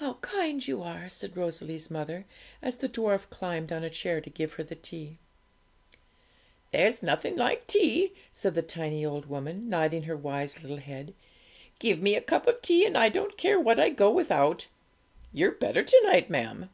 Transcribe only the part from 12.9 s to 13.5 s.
I don't